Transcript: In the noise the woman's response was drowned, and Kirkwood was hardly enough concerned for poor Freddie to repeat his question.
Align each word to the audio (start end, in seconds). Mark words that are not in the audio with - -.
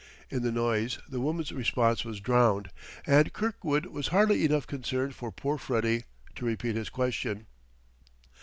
In 0.31 0.41
the 0.41 0.51
noise 0.51 0.97
the 1.07 1.21
woman's 1.21 1.51
response 1.51 2.03
was 2.03 2.19
drowned, 2.19 2.71
and 3.05 3.31
Kirkwood 3.33 3.85
was 3.85 4.07
hardly 4.07 4.43
enough 4.45 4.65
concerned 4.65 5.13
for 5.13 5.31
poor 5.31 5.59
Freddie 5.59 6.05
to 6.33 6.43
repeat 6.43 6.75
his 6.75 6.89
question. 6.89 7.45